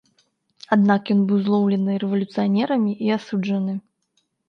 Аднак 0.75 1.11
ён 1.17 1.21
быў 1.33 1.43
злоўлены 1.45 2.01
рэвалюцыянерамі 2.07 2.91
і 3.07 3.17
асуджаны. 3.21 3.81